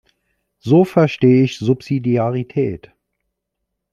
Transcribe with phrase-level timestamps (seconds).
[0.57, 2.91] So verstehe ich Subsidiarität.